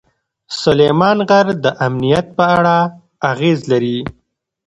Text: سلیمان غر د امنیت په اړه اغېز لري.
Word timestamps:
سلیمان 0.61 1.17
غر 1.29 1.47
د 1.63 1.65
امنیت 1.85 2.25
په 2.37 2.45
اړه 2.57 2.77
اغېز 3.31 3.59
لري. 3.71 3.99